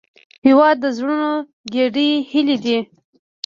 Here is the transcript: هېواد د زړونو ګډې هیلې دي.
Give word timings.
هېواد 0.45 0.75
د 0.83 0.85
زړونو 0.97 1.31
ګډې 1.73 2.09
هیلې 2.31 2.57
دي. 2.63 2.77